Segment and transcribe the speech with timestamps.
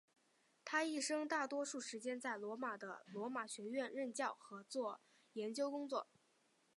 [0.65, 4.99] 他一生大多数时间在罗马的罗马学院任教和做
[5.33, 6.07] 研究工作。